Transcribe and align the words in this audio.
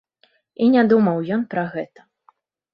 І 0.65 0.69
не 0.77 0.83
думаў 0.95 1.17
ён 1.37 1.41
пра 1.55 1.63
гэта. 1.77 2.09